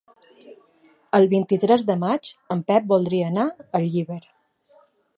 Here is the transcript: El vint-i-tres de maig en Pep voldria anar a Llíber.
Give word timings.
El 1.17 1.27
vint-i-tres 1.33 1.85
de 1.91 1.97
maig 2.05 2.33
en 2.57 2.65
Pep 2.73 2.91
voldria 2.95 3.31
anar 3.33 3.49
a 3.81 3.87
Llíber. 3.89 4.23